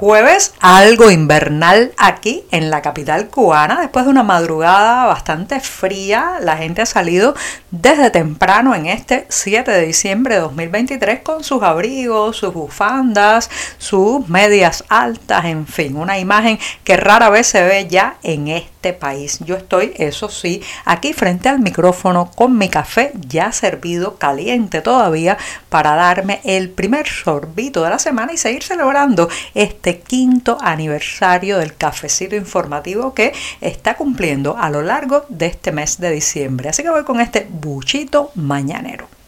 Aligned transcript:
Jueves 0.00 0.54
algo 0.60 1.10
invernal 1.10 1.92
aquí 1.98 2.46
en 2.52 2.70
la 2.70 2.80
capital 2.80 3.28
cubana. 3.28 3.82
Después 3.82 4.06
de 4.06 4.10
una 4.10 4.22
madrugada 4.22 5.04
bastante 5.04 5.60
fría, 5.60 6.38
la 6.40 6.56
gente 6.56 6.80
ha 6.80 6.86
salido 6.86 7.34
desde 7.70 8.08
temprano 8.08 8.74
en 8.74 8.86
este 8.86 9.26
7 9.28 9.70
de 9.70 9.82
diciembre 9.82 10.36
de 10.36 10.40
2023 10.40 11.20
con 11.20 11.44
sus 11.44 11.62
abrigos, 11.62 12.38
sus 12.38 12.54
bufandas, 12.54 13.50
sus 13.76 14.26
medias 14.26 14.84
altas, 14.88 15.44
en 15.44 15.66
fin, 15.66 15.94
una 15.96 16.18
imagen 16.18 16.58
que 16.82 16.96
rara 16.96 17.28
vez 17.28 17.48
se 17.48 17.62
ve 17.62 17.86
ya 17.86 18.16
en 18.22 18.48
este 18.48 18.94
país. 18.94 19.40
Yo 19.44 19.56
estoy, 19.56 19.92
eso 19.98 20.30
sí, 20.30 20.62
aquí 20.86 21.12
frente 21.12 21.50
al 21.50 21.60
micrófono 21.60 22.30
con 22.34 22.56
mi 22.56 22.70
café 22.70 23.12
ya 23.28 23.52
servido, 23.52 24.16
caliente 24.16 24.80
todavía, 24.80 25.36
para 25.68 25.94
darme 25.94 26.40
el 26.44 26.70
primer 26.70 27.06
sorbito 27.06 27.82
de 27.82 27.90
la 27.90 27.98
semana 27.98 28.32
y 28.32 28.38
seguir 28.38 28.62
celebrando 28.62 29.28
este 29.52 29.89
quinto 29.98 30.58
aniversario 30.60 31.58
del 31.58 31.76
cafecito 31.76 32.36
informativo 32.36 33.12
que 33.14 33.32
está 33.60 33.96
cumpliendo 33.96 34.56
a 34.56 34.70
lo 34.70 34.82
largo 34.82 35.24
de 35.28 35.46
este 35.46 35.72
mes 35.72 35.98
de 35.98 36.10
diciembre. 36.10 36.68
Así 36.68 36.82
que 36.82 36.90
voy 36.90 37.04
con 37.04 37.20
este 37.20 37.46
buchito 37.50 38.30
mañanero. 38.34 39.19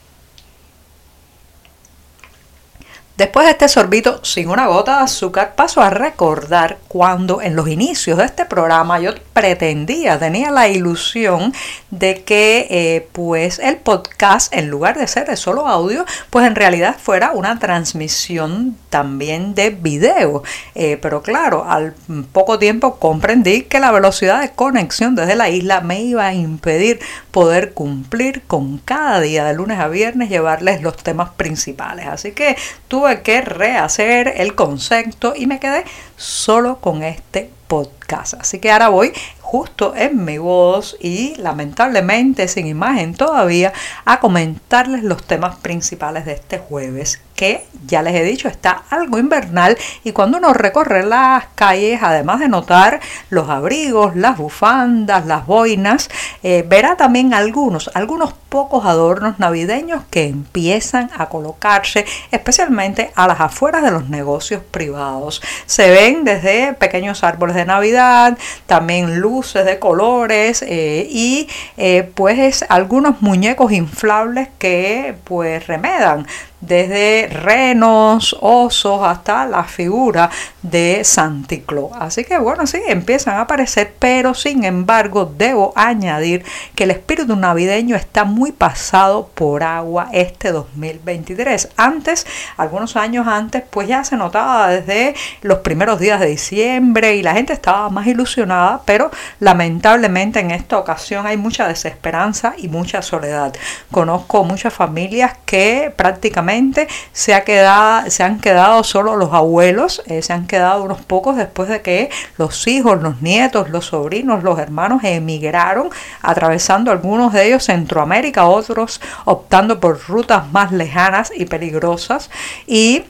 Después 3.23 3.46
de 3.46 3.52
este 3.52 3.68
sorbito 3.68 4.18
sin 4.24 4.48
una 4.48 4.66
gota 4.66 4.96
de 4.96 5.04
azúcar, 5.04 5.54
paso 5.54 5.80
a 5.80 5.90
recordar 5.90 6.78
cuando 6.88 7.40
en 7.40 7.54
los 7.54 7.68
inicios 7.68 8.18
de 8.18 8.24
este 8.24 8.46
programa 8.46 8.98
yo 8.98 9.12
pretendía, 9.32 10.18
tenía 10.18 10.51
la 10.51 10.66
ilusión 10.66 11.54
de 11.93 12.24
que 12.24 12.66
eh, 12.68 13.09
pues 13.12 13.60
el 13.60 13.76
podcast, 13.76 14.52
en 14.52 14.70
lugar 14.70 14.98
de 14.98 15.06
ser 15.06 15.28
de 15.28 15.37
solo 15.37 15.68
audio, 15.68 16.04
pues 16.30 16.48
en 16.48 16.56
realidad 16.56 16.96
fuera 17.00 17.30
una 17.30 17.60
transmisión 17.60 18.76
también 18.90 19.54
de 19.54 19.70
video. 19.70 20.43
Eh, 20.74 20.98
pero 21.00 21.23
claro, 21.23 21.65
al 21.65 21.95
poco 22.32 22.59
tiempo 22.59 22.96
comprendí 22.96 23.62
que 23.62 23.78
la 23.78 23.93
velocidad 23.93 24.40
de 24.40 24.50
conexión 24.50 25.15
desde 25.15 25.37
la 25.37 25.48
isla 25.48 25.80
me 25.80 26.02
iba 26.02 26.26
a 26.26 26.34
impedir 26.34 26.98
poder 27.33 27.73
cumplir 27.73 28.43
con 28.43 28.79
cada 28.79 29.21
día 29.21 29.45
de 29.45 29.55
lunes 29.55 29.80
a 29.80 29.88
viernes 29.88 30.29
llevarles 30.29 30.83
los 30.83 30.97
temas 30.99 31.30
principales. 31.30 32.07
Así 32.07 32.33
que 32.33 32.57
tuve 32.89 33.23
que 33.23 33.41
rehacer 33.41 34.35
el 34.37 34.55
concepto 34.55 35.33
y 35.35 35.47
me 35.47 35.59
quedé 35.59 35.85
solo 36.16 36.77
con 36.77 37.02
este 37.02 37.51
podcast. 37.66 38.35
Así 38.35 38.59
que 38.59 38.71
ahora 38.71 38.91
voy 38.91 39.13
justo 39.53 39.93
en 39.95 40.25
mi 40.25 40.39
voz 40.39 40.97
y 40.99 41.35
lamentablemente 41.37 42.49
sin 42.49 42.67
imagen 42.67 43.13
todavía 43.13 43.75
a 44.07 44.19
comentarles 44.19 45.03
los 45.03 45.25
temas 45.25 45.57
principales 45.57 46.25
de 46.25 46.33
este 46.33 46.57
jueves 46.57 47.21
que 47.37 47.67
ya 47.87 48.01
les 48.01 48.15
he 48.15 48.25
dicho 48.25 48.49
está 48.49 48.85
algo 48.89 49.19
invernal 49.19 49.77
y 50.05 50.13
cuando 50.13 50.39
uno 50.39 50.55
recorre 50.55 51.05
las 51.05 51.45
calles 51.55 52.01
además 52.03 52.41
de 52.41 52.49
notar 52.49 53.01
los 53.29 53.51
abrigos, 53.51 54.17
las 54.17 54.39
bufandas, 54.39 55.27
las 55.27 55.47
boinas, 55.47 56.09
eh, 56.43 56.65
verá 56.67 56.97
también 56.97 57.35
algunos, 57.35 57.91
algunos 57.93 58.33
pocos 58.53 58.85
adornos 58.85 59.39
navideños 59.39 60.03
que 60.11 60.27
empiezan 60.27 61.11
a 61.17 61.31
colocarse 61.31 62.05
especialmente 62.31 63.11
a 63.15 63.27
las 63.27 63.41
afueras 63.41 63.83
de 63.83 63.91
los 63.91 64.11
negocios 64.11 64.61
privados. 64.71 65.41
Se 65.65 65.89
ven 65.89 66.23
desde 66.23 66.75
pequeños 66.75 67.25
árboles 67.25 67.57
de 67.57 67.65
Navidad, 67.65 68.37
también 68.67 69.21
luces 69.21 69.65
de 69.65 69.79
colores 69.79 70.61
eh, 70.69 71.09
y 71.09 71.49
eh, 71.79 72.11
pues 72.15 72.67
algunos 72.69 73.23
muñecos 73.23 73.73
inflables 73.73 74.49
que 74.59 75.15
pues 75.25 75.67
remedan 75.67 76.27
desde 76.62 77.27
renos, 77.27 78.37
osos, 78.41 79.03
hasta 79.03 79.47
la 79.47 79.65
figura 79.65 80.31
de 80.62 81.03
Santiclo. 81.05 81.91
Así 81.99 82.25
que 82.25 82.39
bueno, 82.39 82.67
sí, 82.67 82.81
empiezan 82.87 83.35
a 83.35 83.43
aparecer, 83.43 83.93
pero 83.99 84.33
sin 84.33 84.65
embargo 84.65 85.31
debo 85.37 85.73
añadir 85.75 86.45
que 86.75 86.85
el 86.85 86.93
espíritu 86.93 87.35
navideño 87.37 87.97
está 87.97 88.25
muy 88.25 88.42
pasado 88.51 89.31
por 89.35 89.63
agua 89.63 90.09
este 90.13 90.51
2023. 90.51 91.69
Antes, 91.77 92.27
algunos 92.57 92.97
años 92.97 93.29
antes, 93.29 93.63
pues 93.71 93.87
ya 93.87 94.03
se 94.03 94.17
notaba 94.17 94.69
desde 94.69 95.15
los 95.43 95.59
primeros 95.59 96.01
días 96.01 96.19
de 96.19 96.27
diciembre 96.27 97.15
y 97.15 97.23
la 97.23 97.35
gente 97.35 97.53
estaba 97.53 97.89
más 97.91 98.07
ilusionada, 98.09 98.81
pero 98.85 99.11
lamentablemente 99.39 100.41
en 100.41 100.51
esta 100.51 100.79
ocasión 100.79 101.27
hay 101.27 101.37
mucha 101.37 101.69
desesperanza 101.69 102.55
y 102.57 102.69
mucha 102.69 103.03
soledad. 103.03 103.55
Conozco 103.91 104.43
muchas 104.43 104.73
familias 104.73 105.37
que 105.45 105.93
prácticamente 105.95 106.89
se, 107.13 107.35
ha 107.35 107.45
quedado, 107.45 108.11
se 108.11 108.23
han 108.23 108.41
quedado 108.41 108.83
solo 108.83 109.17
los 109.17 109.33
abuelos, 109.33 110.03
eh, 110.07 110.23
se 110.23 110.33
han 110.33 110.47
quedado 110.47 110.83
unos 110.83 111.03
pocos 111.03 111.37
después 111.37 111.69
de 111.69 111.83
que 111.83 112.11
los 112.39 112.67
hijos, 112.67 113.03
los 113.03 113.21
nietos, 113.21 113.71
los 113.71 113.87
sobrinos, 113.87 114.43
los 114.43 114.59
hermanos 114.59 115.05
emigraron, 115.05 115.91
atravesando 116.23 116.91
algunos 116.91 117.33
de 117.33 117.47
ellos 117.47 117.65
Centroamérica, 117.65 118.31
otros 118.38 119.00
optando 119.25 119.81
por 119.81 120.00
rutas 120.09 120.50
más 120.53 120.72
lejanas 120.72 121.32
y 121.34 121.44
peligrosas. 121.47 122.31
Y 122.66 123.04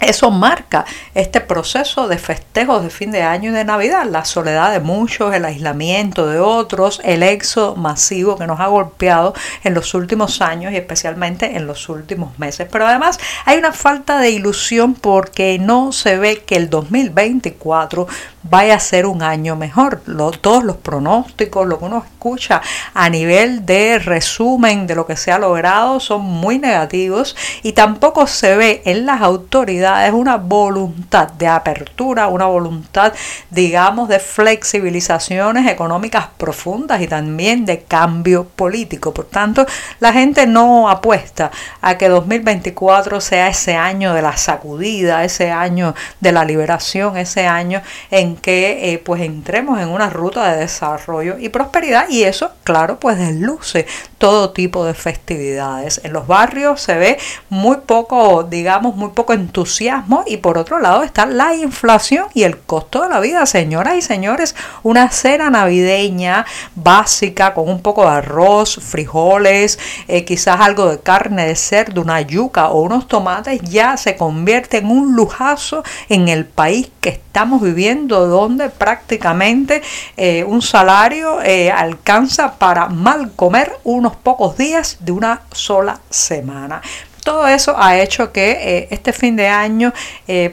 eso 0.00 0.30
marca 0.30 0.84
este 1.14 1.40
proceso 1.40 2.08
de 2.08 2.18
festejos 2.18 2.82
de 2.82 2.90
fin 2.90 3.12
de 3.12 3.22
año 3.22 3.50
y 3.50 3.54
de 3.54 3.64
Navidad, 3.64 4.04
la 4.04 4.24
soledad 4.24 4.72
de 4.72 4.80
muchos, 4.80 5.32
el 5.34 5.44
aislamiento 5.44 6.26
de 6.26 6.40
otros, 6.40 7.00
el 7.04 7.22
éxodo 7.22 7.76
masivo 7.76 8.36
que 8.36 8.46
nos 8.46 8.60
ha 8.60 8.66
golpeado 8.66 9.34
en 9.62 9.72
los 9.72 9.94
últimos 9.94 10.42
años 10.42 10.72
y 10.72 10.76
especialmente 10.76 11.56
en 11.56 11.66
los 11.66 11.88
últimos 11.88 12.38
meses. 12.38 12.68
Pero 12.70 12.86
además 12.86 13.18
hay 13.44 13.56
una 13.56 13.72
falta 13.72 14.18
de 14.18 14.30
ilusión 14.30 14.94
porque 14.94 15.58
no 15.58 15.92
se 15.92 16.18
ve 16.18 16.42
que 16.44 16.56
el 16.56 16.68
2024 16.68 18.06
vaya 18.44 18.76
a 18.76 18.80
ser 18.80 19.06
un 19.06 19.22
año 19.22 19.56
mejor. 19.56 20.02
todos 20.40 20.64
los 20.64 20.76
pronósticos, 20.76 21.66
lo 21.66 21.78
que 21.78 21.84
uno 21.86 22.04
escucha 22.04 22.60
a 22.92 23.08
nivel 23.08 23.66
de 23.66 23.98
resumen 23.98 24.86
de 24.86 24.94
lo 24.94 25.06
que 25.06 25.16
se 25.16 25.32
ha 25.32 25.38
logrado 25.38 26.00
son 26.00 26.22
muy 26.22 26.58
negativos 26.58 27.36
y 27.62 27.72
tampoco 27.72 28.26
se 28.26 28.56
ve 28.56 28.82
en 28.84 29.06
las 29.06 29.22
autoridades 29.22 30.12
una 30.12 30.36
voluntad 30.36 31.28
de 31.28 31.48
apertura, 31.48 32.28
una 32.28 32.46
voluntad, 32.46 33.12
digamos, 33.50 34.08
de 34.08 34.18
flexibilizaciones 34.18 35.66
económicas 35.70 36.28
profundas 36.36 37.00
y 37.00 37.08
también 37.08 37.64
de 37.64 37.82
cambio 37.82 38.44
político. 38.44 39.12
Por 39.12 39.26
tanto, 39.26 39.66
la 40.00 40.12
gente 40.12 40.46
no 40.46 40.88
apuesta 40.88 41.50
a 41.80 41.96
que 41.96 42.08
2024 42.08 43.20
sea 43.20 43.48
ese 43.48 43.74
año 43.76 44.12
de 44.14 44.22
la 44.22 44.36
sacudida, 44.36 45.24
ese 45.24 45.50
año 45.50 45.94
de 46.20 46.32
la 46.32 46.44
liberación, 46.44 47.16
ese 47.16 47.46
año 47.46 47.82
en 48.10 48.33
que 48.36 48.92
eh, 48.92 48.98
pues 48.98 49.22
entremos 49.22 49.80
en 49.80 49.88
una 49.88 50.10
ruta 50.10 50.52
de 50.52 50.60
desarrollo 50.60 51.38
y 51.38 51.48
prosperidad 51.48 52.08
y 52.08 52.24
eso 52.24 52.50
claro 52.64 52.98
pues 53.00 53.18
desluce 53.18 53.86
todo 54.18 54.50
tipo 54.50 54.84
de 54.84 54.94
festividades. 54.94 56.00
En 56.04 56.12
los 56.12 56.26
barrios 56.26 56.80
se 56.80 56.96
ve 56.96 57.18
muy 57.48 57.78
poco 57.86 58.44
digamos 58.44 58.96
muy 58.96 59.10
poco 59.10 59.32
entusiasmo 59.32 60.24
y 60.26 60.38
por 60.38 60.58
otro 60.58 60.78
lado 60.78 61.02
está 61.02 61.26
la 61.26 61.54
inflación 61.54 62.26
y 62.34 62.42
el 62.44 62.58
costo 62.58 63.02
de 63.02 63.08
la 63.08 63.20
vida 63.20 63.46
señoras 63.46 63.96
y 63.96 64.02
señores. 64.02 64.54
Una 64.82 65.10
cena 65.10 65.50
navideña 65.50 66.46
básica 66.74 67.54
con 67.54 67.68
un 67.68 67.80
poco 67.80 68.02
de 68.02 68.10
arroz 68.10 68.78
frijoles 68.82 69.78
eh, 70.08 70.24
quizás 70.24 70.60
algo 70.60 70.90
de 70.90 71.00
carne 71.00 71.46
de 71.46 71.56
cerdo 71.56 72.02
una 72.02 72.20
yuca 72.20 72.68
o 72.70 72.82
unos 72.82 73.08
tomates 73.08 73.60
ya 73.62 73.96
se 73.96 74.16
convierte 74.16 74.78
en 74.78 74.90
un 74.90 75.14
lujazo 75.14 75.82
en 76.08 76.28
el 76.28 76.44
país 76.44 76.90
que 77.00 77.08
estamos 77.10 77.62
viviendo 77.62 78.23
donde 78.26 78.70
prácticamente 78.70 79.82
eh, 80.16 80.44
un 80.44 80.62
salario 80.62 81.40
eh, 81.42 81.70
alcanza 81.70 82.54
para 82.54 82.88
mal 82.88 83.32
comer 83.36 83.72
unos 83.84 84.16
pocos 84.16 84.56
días 84.56 84.98
de 85.00 85.12
una 85.12 85.42
sola 85.52 86.00
semana 86.10 86.82
todo 87.24 87.48
eso 87.48 87.74
ha 87.76 87.98
hecho 87.98 88.32
que 88.32 88.52
eh, 88.52 88.88
este 88.90 89.12
fin 89.12 89.36
de 89.36 89.48
año 89.48 89.92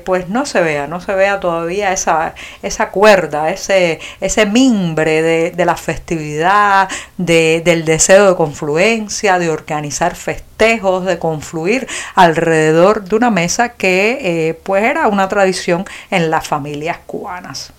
pues 0.03 0.29
no 0.29 0.45
se 0.45 0.62
vea, 0.62 0.88
no 0.88 1.01
se 1.01 1.13
vea 1.13 1.39
todavía 1.39 1.91
esa, 1.91 2.33
esa 2.62 2.89
cuerda, 2.89 3.50
ese, 3.50 4.00
ese 4.19 4.45
mimbre 4.45 5.21
de, 5.21 5.65
la 5.65 5.75
festividad, 5.75 6.89
del 7.18 7.85
deseo 7.85 8.29
de 8.29 8.35
confluencia, 8.35 9.39
de 9.39 9.50
organizar 9.50 10.15
festejos, 10.15 11.06
de 11.06 11.19
confluir 11.19 11.88
alrededor 12.15 13.03
de 13.03 13.15
una 13.15 13.29
mesa 13.29 13.69
que 13.69 14.57
pues 14.63 14.83
era 14.83 15.07
una 15.07 15.29
tradición 15.29 15.85
en 16.09 16.31
las 16.31 16.47
familias 16.47 16.97
cubanas. 17.06 17.73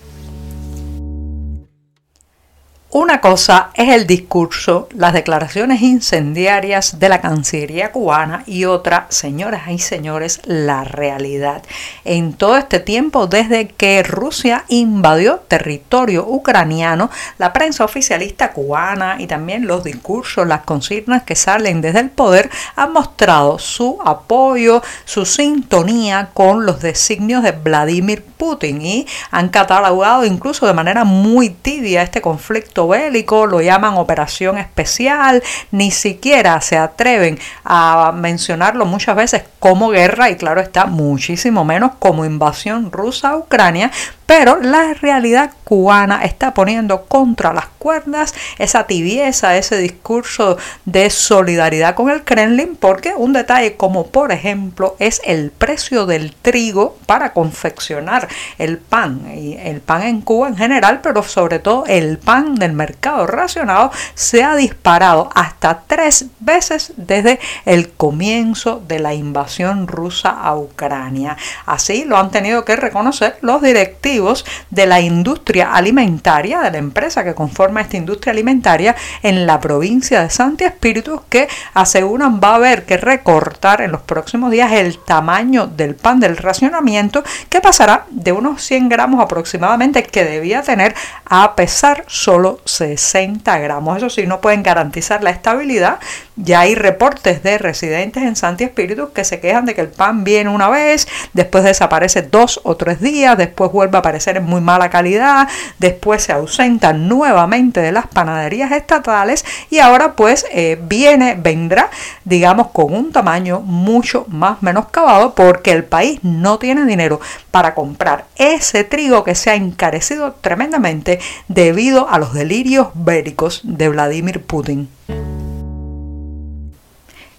Una 2.94 3.22
cosa 3.22 3.70
es 3.72 3.88
el 3.88 4.06
discurso, 4.06 4.86
las 4.94 5.14
declaraciones 5.14 5.80
incendiarias 5.80 6.98
de 6.98 7.08
la 7.08 7.22
Cancillería 7.22 7.90
cubana 7.90 8.44
y 8.46 8.66
otra, 8.66 9.06
señoras 9.08 9.62
y 9.70 9.78
señores, 9.78 10.42
la 10.44 10.84
realidad. 10.84 11.62
En 12.04 12.34
todo 12.34 12.58
este 12.58 12.80
tiempo, 12.80 13.26
desde 13.26 13.68
que 13.68 14.02
Rusia 14.02 14.66
invadió 14.68 15.36
territorio 15.48 16.26
ucraniano, 16.26 17.08
la 17.38 17.54
prensa 17.54 17.82
oficialista 17.82 18.52
cubana 18.52 19.16
y 19.18 19.26
también 19.26 19.66
los 19.66 19.84
discursos, 19.84 20.46
las 20.46 20.64
consignas 20.64 21.22
que 21.22 21.34
salen 21.34 21.80
desde 21.80 22.00
el 22.00 22.10
poder 22.10 22.50
han 22.76 22.92
mostrado 22.92 23.58
su 23.58 24.00
apoyo, 24.04 24.82
su 25.06 25.24
sintonía 25.24 26.28
con 26.34 26.66
los 26.66 26.82
designios 26.82 27.42
de 27.42 27.52
Vladimir 27.52 28.22
Putin 28.22 28.82
y 28.82 29.06
han 29.30 29.48
catalogado 29.48 30.26
incluso 30.26 30.66
de 30.66 30.74
manera 30.74 31.04
muy 31.04 31.48
tibia 31.48 32.02
este 32.02 32.20
conflicto 32.20 32.81
bélico, 32.88 33.46
lo 33.46 33.60
llaman 33.60 33.94
operación 33.94 34.58
especial, 34.58 35.42
ni 35.70 35.90
siquiera 35.90 36.60
se 36.60 36.76
atreven 36.76 37.38
a 37.64 38.12
mencionarlo 38.14 38.84
muchas 38.84 39.16
veces 39.16 39.44
como 39.58 39.90
guerra 39.90 40.30
y 40.30 40.36
claro 40.36 40.60
está 40.60 40.86
muchísimo 40.86 41.64
menos 41.64 41.92
como 41.98 42.24
invasión 42.24 42.90
rusa 42.90 43.30
a 43.30 43.36
Ucrania, 43.36 43.90
pero 44.26 44.60
la 44.60 44.94
realidad 44.94 45.52
cubana 45.64 46.24
está 46.24 46.54
poniendo 46.54 47.02
contra 47.02 47.52
las 47.52 47.66
cuerdas 47.78 48.34
esa 48.58 48.84
tibieza, 48.86 49.56
ese 49.56 49.76
discurso 49.76 50.56
de 50.84 51.10
solidaridad 51.10 51.94
con 51.94 52.10
el 52.10 52.24
Kremlin, 52.24 52.76
porque 52.76 53.12
un 53.14 53.32
detalle 53.32 53.76
como 53.76 54.06
por 54.06 54.32
ejemplo 54.32 54.96
es 54.98 55.20
el 55.24 55.50
precio 55.50 56.06
del 56.06 56.34
trigo 56.34 56.96
para 57.06 57.32
confeccionar 57.32 58.28
el 58.58 58.78
pan, 58.78 59.30
y 59.34 59.54
el 59.54 59.80
pan 59.80 60.02
en 60.02 60.22
Cuba 60.22 60.48
en 60.48 60.56
general, 60.56 61.00
pero 61.02 61.22
sobre 61.22 61.58
todo 61.58 61.84
el 61.86 62.18
pan 62.18 62.54
del 62.54 62.71
mercado 62.74 63.26
racionado 63.26 63.90
se 64.14 64.42
ha 64.42 64.54
disparado 64.56 65.30
hasta 65.34 65.82
tres 65.86 66.26
veces 66.40 66.92
desde 66.96 67.40
el 67.64 67.90
comienzo 67.90 68.82
de 68.86 68.98
la 68.98 69.14
invasión 69.14 69.86
rusa 69.86 70.30
a 70.30 70.56
Ucrania. 70.56 71.36
Así 71.66 72.04
lo 72.04 72.16
han 72.18 72.30
tenido 72.30 72.64
que 72.64 72.76
reconocer 72.76 73.38
los 73.40 73.62
directivos 73.62 74.44
de 74.70 74.86
la 74.86 75.00
industria 75.00 75.72
alimentaria, 75.74 76.60
de 76.60 76.70
la 76.70 76.78
empresa 76.78 77.24
que 77.24 77.34
conforma 77.34 77.80
esta 77.80 77.96
industria 77.96 78.32
alimentaria 78.32 78.96
en 79.22 79.46
la 79.46 79.60
provincia 79.60 80.22
de 80.22 80.30
Santi 80.30 80.64
Espíritu, 80.64 81.22
que 81.28 81.48
aseguran 81.74 82.40
va 82.42 82.50
a 82.50 82.54
haber 82.56 82.84
que 82.84 82.96
recortar 82.96 83.82
en 83.82 83.92
los 83.92 84.02
próximos 84.02 84.50
días 84.50 84.72
el 84.72 84.98
tamaño 84.98 85.66
del 85.66 85.94
pan 85.94 86.20
del 86.20 86.36
racionamiento, 86.36 87.22
que 87.48 87.60
pasará 87.60 88.06
de 88.10 88.32
unos 88.32 88.62
100 88.62 88.88
gramos 88.88 89.20
aproximadamente 89.20 90.02
que 90.02 90.24
debía 90.24 90.62
tener 90.62 90.94
a 91.24 91.54
pesar 91.54 92.04
solo 92.06 92.60
60 92.64 93.58
gramos. 93.58 93.96
Eso 93.96 94.10
sí, 94.10 94.26
no 94.26 94.40
pueden 94.40 94.62
garantizar 94.62 95.22
la 95.22 95.30
estabilidad. 95.30 95.98
Ya 96.36 96.60
hay 96.60 96.74
reportes 96.74 97.42
de 97.42 97.58
residentes 97.58 98.22
en 98.22 98.36
Santi 98.36 98.64
Espíritu 98.64 99.12
que 99.12 99.24
se 99.24 99.40
quejan 99.40 99.66
de 99.66 99.74
que 99.74 99.80
el 99.80 99.88
pan 99.88 100.24
viene 100.24 100.50
una 100.50 100.68
vez, 100.68 101.06
después 101.32 101.64
desaparece 101.64 102.22
dos 102.22 102.60
o 102.64 102.76
tres 102.76 103.00
días, 103.00 103.36
después 103.36 103.70
vuelve 103.70 103.96
a 103.96 104.00
aparecer 104.00 104.36
en 104.36 104.44
muy 104.44 104.60
mala 104.60 104.90
calidad, 104.90 105.48
después 105.78 106.22
se 106.22 106.32
ausenta 106.32 106.92
nuevamente 106.92 107.80
de 107.80 107.92
las 107.92 108.06
panaderías 108.06 108.72
estatales 108.72 109.44
y 109.70 109.78
ahora 109.78 110.14
pues 110.14 110.46
eh, 110.52 110.78
viene, 110.82 111.36
vendrá, 111.38 111.90
digamos, 112.24 112.68
con 112.68 112.94
un 112.94 113.12
tamaño 113.12 113.60
mucho 113.60 114.24
más 114.28 114.62
menoscabado 114.62 115.34
porque 115.34 115.72
el 115.72 115.84
país 115.84 116.20
no 116.22 116.58
tiene 116.58 116.84
dinero 116.84 117.20
para 117.50 117.74
comprar 117.74 118.24
ese 118.36 118.84
trigo 118.84 119.24
que 119.24 119.34
se 119.34 119.50
ha 119.50 119.54
encarecido 119.54 120.32
tremendamente 120.40 121.20
debido 121.48 122.08
a 122.08 122.18
los 122.18 122.32
delirios 122.52 122.88
bélicos 122.92 123.62
de 123.64 123.88
Vladimir 123.88 124.42
Putin. 124.42 124.86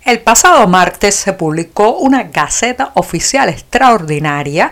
El 0.03 0.21
pasado 0.23 0.67
martes 0.67 1.13
se 1.13 1.33
publicó 1.33 1.97
una 1.97 2.23
gaceta 2.23 2.89
oficial 2.95 3.47
extraordinaria 3.47 4.71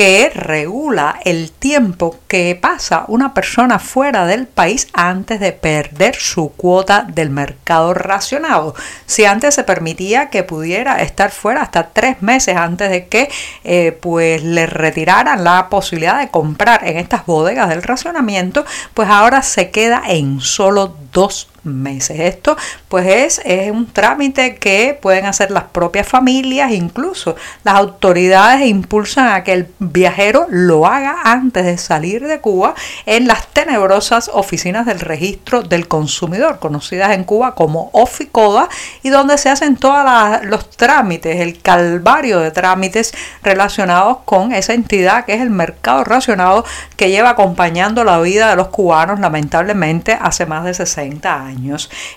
que 0.00 0.30
regula 0.34 1.20
el 1.26 1.50
tiempo 1.50 2.16
que 2.26 2.58
pasa 2.58 3.04
una 3.08 3.34
persona 3.34 3.78
fuera 3.78 4.24
del 4.24 4.46
país 4.46 4.88
antes 4.94 5.40
de 5.40 5.52
perder 5.52 6.16
su 6.16 6.52
cuota 6.52 7.04
del 7.06 7.28
mercado 7.28 7.92
racionado. 7.92 8.74
Si 9.04 9.26
antes 9.26 9.54
se 9.54 9.62
permitía 9.62 10.30
que 10.30 10.42
pudiera 10.42 11.02
estar 11.02 11.30
fuera 11.30 11.60
hasta 11.60 11.88
tres 11.88 12.22
meses 12.22 12.56
antes 12.56 12.88
de 12.88 13.08
que 13.08 13.28
eh, 13.62 13.92
pues 14.00 14.42
le 14.42 14.64
retiraran 14.64 15.44
la 15.44 15.68
posibilidad 15.68 16.18
de 16.18 16.30
comprar 16.30 16.88
en 16.88 16.96
estas 16.96 17.26
bodegas 17.26 17.68
del 17.68 17.82
racionamiento, 17.82 18.64
pues 18.94 19.10
ahora 19.10 19.42
se 19.42 19.70
queda 19.70 20.04
en 20.06 20.40
solo 20.40 20.96
dos 21.12 21.50
meses. 21.62 22.18
Esto 22.20 22.56
pues 22.88 23.06
es, 23.06 23.40
es, 23.44 23.70
un 23.70 23.86
trámite 23.86 24.56
que 24.56 24.98
pueden 25.00 25.26
hacer 25.26 25.50
las 25.50 25.64
propias 25.64 26.08
familias, 26.08 26.72
incluso 26.72 27.36
las 27.64 27.76
autoridades 27.76 28.66
impulsan 28.66 29.28
a 29.28 29.44
que 29.44 29.52
el 29.52 29.68
viajero 29.78 30.46
lo 30.48 30.86
haga 30.86 31.18
antes 31.24 31.64
de 31.64 31.78
salir 31.78 32.26
de 32.26 32.40
Cuba 32.40 32.74
en 33.06 33.26
las 33.26 33.46
tenebrosas 33.48 34.30
oficinas 34.32 34.86
del 34.86 35.00
registro 35.00 35.62
del 35.62 35.88
consumidor, 35.88 36.58
conocidas 36.58 37.12
en 37.12 37.24
Cuba 37.24 37.54
como 37.54 37.90
OFICODA, 37.92 38.68
y 39.02 39.10
donde 39.10 39.38
se 39.38 39.50
hacen 39.50 39.76
todos 39.76 40.04
los 40.44 40.70
trámites, 40.70 41.40
el 41.40 41.60
calvario 41.60 42.40
de 42.40 42.50
trámites 42.50 43.12
relacionados 43.42 44.18
con 44.24 44.52
esa 44.52 44.74
entidad 44.74 45.24
que 45.24 45.34
es 45.34 45.40
el 45.40 45.50
mercado 45.50 46.04
racionado 46.04 46.64
que 46.96 47.10
lleva 47.10 47.30
acompañando 47.30 48.04
la 48.04 48.20
vida 48.20 48.50
de 48.50 48.56
los 48.56 48.68
cubanos 48.68 49.20
lamentablemente 49.20 50.16
hace 50.20 50.46
más 50.46 50.64
de 50.64 50.74
60 50.74 51.34
años. 51.34 51.49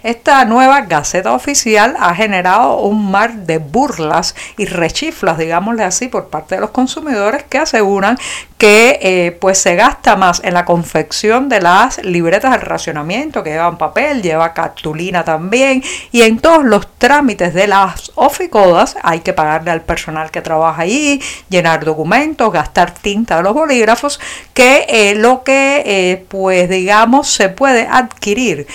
Esta 0.04 0.46
nueva 0.46 0.82
Gaceta 0.82 1.34
Oficial 1.34 1.96
ha 2.00 2.14
generado 2.16 2.80
un 2.80 3.12
mar 3.12 3.34
de 3.34 3.58
burlas 3.58 4.36
y 4.58 4.66
rechiflas, 4.66 5.38
digámosle 5.38 5.84
así, 5.84 6.08
por 6.08 6.30
parte 6.30 6.56
de 6.56 6.62
los 6.62 6.72
consumidores 6.72 7.44
que 7.44 7.58
aseguran 7.58 8.18
que 8.63 8.98
eh, 9.01 9.38
pues 9.42 9.57
se 9.57 9.75
gasta 9.75 10.15
más 10.15 10.42
en 10.42 10.54
la 10.54 10.63
confección 10.63 11.50
de 11.50 11.60
las 11.60 12.01
libretas 12.01 12.51
del 12.51 12.62
racionamiento 12.62 13.44
que 13.44 13.50
llevan 13.50 13.77
papel, 13.77 14.21
lleva 14.21 14.54
cartulina 14.54 15.25
también 15.25 15.83
y 16.13 16.21
en 16.21 16.39
todos 16.39 16.63
los 16.63 16.88
trámites 16.98 17.54
de 17.54 17.68
las 17.68 18.13
oficodas 18.15 18.95
hay 19.04 19.19
que 19.19 19.33
pagarle 19.33 19.71
al 19.71 19.81
personal 19.81 20.31
que 20.31 20.42
trabaja 20.42 20.83
allí, 20.83 21.21
llenar 21.50 21.83
documentos, 21.83 22.54
gastar 22.54 22.94
tinta 22.94 23.36
de 23.36 23.44
los 23.44 23.54
bolígrafos, 23.54 24.21
que 24.54 24.86
eh, 24.88 25.15
lo 25.15 25.44
que 25.44 25.83
eh, 25.86 26.25
pues 26.30 26.69
digamos 26.69 27.27
se 27.27 27.50
puede 27.50 27.86
adquirir 27.86 28.65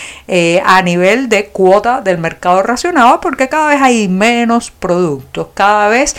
a 0.66 0.82
nivel 0.82 1.30
de 1.30 1.46
cuota 1.46 2.02
del 2.02 2.18
mercado 2.18 2.62
racionado 2.62 3.22
porque 3.22 3.48
cada 3.48 3.68
vez 3.68 3.80
hay 3.80 4.06
menos 4.08 4.70
productos, 4.70 5.48
cada 5.54 5.88
vez 5.88 6.14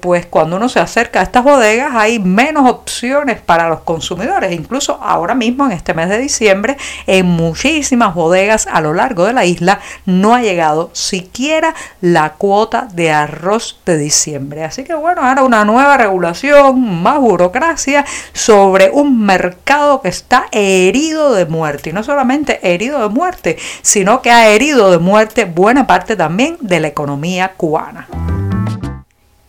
pues 0.00 0.24
cuando 0.24 0.56
uno 0.56 0.70
se 0.70 0.80
acerca 0.80 1.20
a 1.20 1.24
estas 1.24 1.44
bodegas 1.44 1.92
hay 1.94 2.18
menos 2.18 2.70
opciones 2.70 3.01
para 3.44 3.68
los 3.68 3.80
consumidores. 3.80 4.52
Incluso 4.52 4.98
ahora 5.02 5.34
mismo, 5.34 5.66
en 5.66 5.72
este 5.72 5.92
mes 5.92 6.08
de 6.08 6.18
diciembre, 6.18 6.76
en 7.06 7.26
muchísimas 7.26 8.14
bodegas 8.14 8.68
a 8.70 8.80
lo 8.80 8.94
largo 8.94 9.24
de 9.24 9.32
la 9.32 9.44
isla 9.44 9.80
no 10.06 10.34
ha 10.34 10.40
llegado 10.40 10.90
siquiera 10.92 11.74
la 12.00 12.34
cuota 12.34 12.86
de 12.92 13.10
arroz 13.10 13.80
de 13.84 13.98
diciembre. 13.98 14.64
Así 14.64 14.84
que 14.84 14.94
bueno, 14.94 15.22
ahora 15.22 15.42
una 15.42 15.64
nueva 15.64 15.96
regulación, 15.96 17.02
más 17.02 17.18
burocracia 17.18 18.04
sobre 18.32 18.90
un 18.90 19.20
mercado 19.20 20.00
que 20.00 20.08
está 20.08 20.46
herido 20.52 21.34
de 21.34 21.46
muerte. 21.46 21.90
Y 21.90 21.92
no 21.92 22.04
solamente 22.04 22.60
herido 22.62 23.00
de 23.00 23.08
muerte, 23.08 23.58
sino 23.82 24.22
que 24.22 24.30
ha 24.30 24.48
herido 24.48 24.90
de 24.92 24.98
muerte 24.98 25.44
buena 25.44 25.86
parte 25.86 26.14
también 26.14 26.56
de 26.60 26.78
la 26.80 26.88
economía 26.88 27.54
cubana 27.56 28.06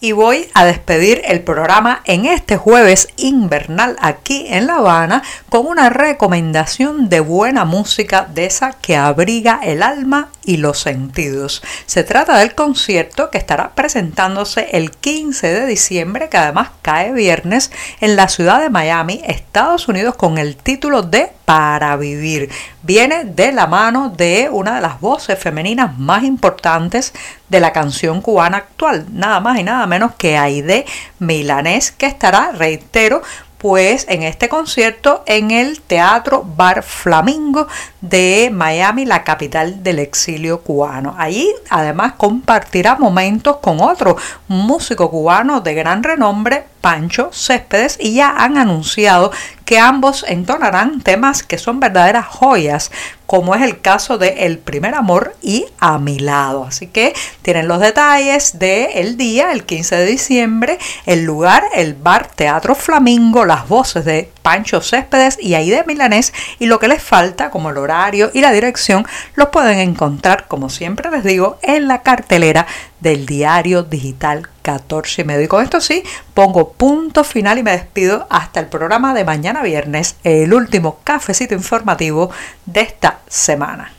y 0.04 0.12
voy 0.12 0.50
a 0.54 0.66
despedir 0.66 1.22
el 1.24 1.44
programa 1.44 2.02
en 2.04 2.26
este 2.26 2.58
jueves 2.58 3.08
invernal 3.16 3.96
aquí 4.02 4.48
en 4.50 4.68
La 4.68 4.76
Habana 4.76 5.24
con 5.48 5.66
una 5.66 5.90
recomendación 5.90 7.08
de 7.08 7.22
buena 7.22 7.64
música 7.64 8.28
de 8.30 8.46
esa 8.46 8.74
que 8.74 8.98
abriga 8.98 9.62
el 9.64 9.82
alma 9.82 10.28
y 10.44 10.58
los 10.58 10.80
sentidos. 10.80 11.64
Se 11.86 12.04
trata 12.04 12.38
del 12.38 12.54
concierto 12.54 13.30
que 13.30 13.38
estará 13.38 13.76
presentándose 13.76 14.68
el 14.74 14.92
15 14.92 15.54
de 15.54 15.66
diciembre, 15.66 16.28
que 16.28 16.36
además 16.36 16.72
cae 16.82 17.14
viernes, 17.14 17.72
en 18.02 18.18
la 18.18 18.28
ciudad 18.28 18.60
de 18.60 18.70
Miami, 18.70 19.22
Estados 19.26 19.88
Unidos, 19.88 20.16
con 20.16 20.38
el 20.38 20.58
título 20.58 21.02
de 21.02 21.32
Para 21.46 21.96
Vivir. 21.96 22.50
Viene 22.82 23.24
de 23.24 23.54
la 23.54 23.68
mano 23.68 24.10
de 24.10 24.50
una 24.52 24.76
de 24.76 24.82
las 24.82 25.00
voces 25.00 25.40
femeninas 25.40 25.98
más 25.98 26.24
importantes 26.24 27.14
de 27.54 27.60
la 27.60 27.72
canción 27.72 28.22
cubana 28.22 28.58
actual, 28.58 29.06
nada 29.14 29.40
más 29.40 29.60
y 29.60 29.64
nada 29.64 29.86
menos 29.86 30.16
que 30.16 30.40
Aide 30.40 30.88
Milanés, 31.20 31.92
que 31.92 32.08
estará, 32.08 32.52
reitero, 32.52 33.22
pues 33.60 34.08
en 34.10 34.24
este 34.24 34.50
concierto 34.50 35.24
en 35.28 35.52
el 35.52 35.80
Teatro 35.82 36.44
Bar 36.44 36.82
Flamingo 36.82 37.68
de 38.02 38.50
Miami, 38.52 39.06
la 39.06 39.24
capital 39.24 39.84
del 39.84 40.00
exilio 40.00 40.62
cubano. 40.62 41.16
Allí 41.18 41.48
además 41.70 42.14
compartirá 42.18 42.96
momentos 42.96 43.58
con 43.58 43.80
otro 43.80 44.18
músico 44.48 45.12
cubano 45.12 45.62
de 45.62 45.76
gran 45.76 46.04
renombre, 46.04 46.66
Pancho 46.82 47.30
Céspedes, 47.32 47.98
y 48.02 48.16
ya 48.16 48.36
han 48.36 48.58
anunciado 48.58 49.32
que 49.64 49.80
ambos 49.80 50.26
entonarán 50.28 51.02
temas 51.02 51.44
que 51.44 51.58
son 51.58 51.80
verdaderas 51.80 52.26
joyas, 52.26 52.92
como 53.34 53.56
es 53.56 53.64
el 53.64 53.82
caso 53.82 54.20
de 54.20 54.46
El 54.46 54.60
primer 54.60 54.94
amor 54.94 55.36
y 55.42 55.66
A 55.80 55.98
mi 55.98 56.20
lado. 56.20 56.66
Así 56.66 56.86
que 56.86 57.16
tienen 57.42 57.68
los 57.68 57.80
detalles 57.80 58.60
del 58.60 58.90
el 58.94 59.18
día, 59.18 59.52
el 59.52 59.64
15 59.64 59.96
de 59.96 60.06
diciembre, 60.06 60.78
el 61.08 61.24
lugar, 61.24 61.64
el 61.74 61.96
bar 61.96 62.28
Teatro 62.28 62.76
Flamingo, 62.76 63.44
las 63.44 63.68
voces 63.68 64.06
de 64.06 64.30
Pancho 64.44 64.82
Céspedes 64.82 65.40
y 65.42 65.56
Aide 65.56 65.84
Milanés 65.88 66.32
y 66.60 66.68
lo 66.68 66.78
que 66.78 66.88
les 66.88 67.02
falta 67.02 67.50
como 67.50 67.72
el 67.72 67.78
horario 67.78 68.30
y 68.36 68.42
la 68.42 68.52
dirección 68.52 69.08
los 69.34 69.48
pueden 69.48 69.80
encontrar 69.80 70.48
como 70.48 70.70
siempre 70.70 71.10
les 71.10 71.24
digo 71.24 71.58
en 71.64 71.88
la 71.88 72.04
cartelera 72.04 72.68
del 73.04 73.26
diario 73.26 73.84
digital 73.84 74.50
14 74.64 75.22
y 75.22 75.26
medio. 75.26 75.44
Y 75.44 75.48
con 75.48 75.62
esto 75.62 75.80
sí, 75.80 76.04
pongo 76.34 76.72
punto 76.72 77.24
final 77.24 77.60
y 77.60 77.64
me 77.64 77.72
despido 77.72 78.26
hasta 78.30 78.62
el 78.62 78.68
programa 78.68 79.14
de 79.14 79.26
mañana 79.26 79.62
viernes, 79.62 80.16
el 80.24 80.54
último 80.54 81.00
cafecito 81.04 81.54
informativo 81.54 82.32
de 82.66 82.82
esta 82.82 83.20
semana. 83.28 83.92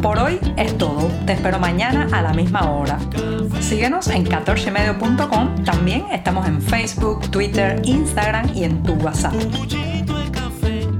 Por 0.00 0.18
hoy 0.20 0.38
es 0.56 0.78
todo. 0.78 1.10
Te 1.26 1.32
espero 1.32 1.58
mañana 1.58 2.06
a 2.12 2.22
la 2.22 2.32
misma 2.32 2.70
hora. 2.70 2.98
Síguenos 3.60 4.06
en 4.06 4.24
14medio.com. 4.24 5.64
También 5.64 6.06
estamos 6.12 6.46
en 6.46 6.62
Facebook, 6.62 7.28
Twitter, 7.32 7.82
Instagram 7.84 8.52
y 8.54 8.62
en 8.62 8.84
tu 8.84 8.92
WhatsApp. 8.94 9.34